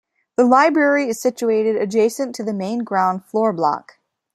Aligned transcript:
The 0.35 0.45
library 0.45 1.09
is 1.09 1.21
situated 1.21 1.75
adjacent 1.75 2.33
to 2.33 2.43
the 2.43 2.55
main 2.55 2.79
ground 2.79 3.23
floor 3.23 3.53
block. 3.53 3.99